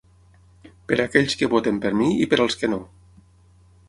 [0.91, 2.81] Per a aquells que voten per mi i per als que no.